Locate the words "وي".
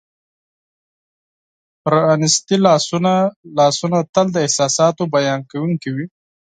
5.95-6.05